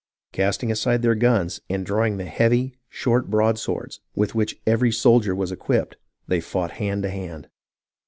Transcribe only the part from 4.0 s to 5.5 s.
with which every soldier